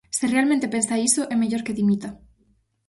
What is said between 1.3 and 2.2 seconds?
é mellor que dimita.